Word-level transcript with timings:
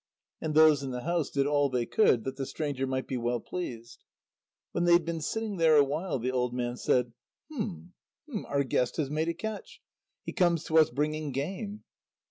And 0.41 0.55
those 0.55 0.81
in 0.81 0.89
the 0.89 1.03
house 1.03 1.29
did 1.29 1.45
all 1.45 1.69
they 1.69 1.85
could 1.85 2.23
that 2.23 2.35
the 2.35 2.47
stranger 2.47 2.87
might 2.87 3.05
be 3.07 3.17
well 3.17 3.39
pleased. 3.39 4.03
When 4.71 4.85
they 4.85 4.93
had 4.93 5.05
been 5.05 5.21
sitting 5.21 5.57
there 5.57 5.77
a 5.77 5.83
while, 5.83 6.17
the 6.17 6.31
old 6.31 6.55
man 6.55 6.75
said: 6.77 7.13
"Hum 7.51 7.93
hum... 8.27 8.47
our 8.47 8.63
guest 8.63 8.97
has 8.97 9.11
made 9.11 9.29
a 9.29 9.35
catch... 9.35 9.79
he 10.25 10.33
comes 10.33 10.63
to 10.63 10.79
us 10.79 10.89
bringing 10.89 11.31
game." 11.33 11.83